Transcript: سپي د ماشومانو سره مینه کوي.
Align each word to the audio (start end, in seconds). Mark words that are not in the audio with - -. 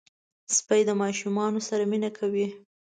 سپي 0.55 0.81
د 0.87 0.91
ماشومانو 1.01 1.59
سره 1.69 1.83
مینه 1.91 2.09
کوي. 2.17 2.47